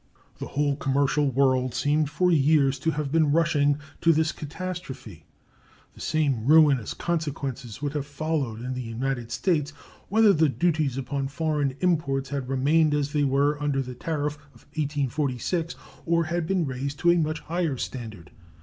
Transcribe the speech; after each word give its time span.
The 0.39 0.47
whole 0.47 0.75
commercial 0.77 1.29
world 1.29 1.75
seemed 1.75 2.09
for 2.09 2.31
years 2.31 2.79
to 2.79 2.89
have 2.89 3.11
been 3.11 3.31
rushing 3.31 3.77
to 4.01 4.11
this 4.11 4.31
catastrophe. 4.31 5.27
The 5.93 6.01
same 6.01 6.47
ruinous 6.47 6.95
consequences 6.95 7.83
would 7.83 7.93
have 7.93 8.07
followed 8.07 8.61
in 8.61 8.73
the 8.73 8.81
United 8.81 9.31
States 9.31 9.69
whether 10.09 10.33
the 10.33 10.49
duties 10.49 10.97
upon 10.97 11.27
foreign 11.27 11.75
imports 11.81 12.29
had 12.29 12.49
remained 12.49 12.95
as 12.95 13.13
they 13.13 13.23
were 13.23 13.61
under 13.61 13.83
the 13.83 13.93
tariff 13.93 14.37
of 14.55 14.65
1846 14.73 15.75
or 16.07 16.23
had 16.23 16.47
been 16.47 16.65
raised 16.65 16.97
to 17.01 17.11
a 17.11 17.15
much 17.19 17.41
higher 17.41 17.77
standard. 17.77 18.31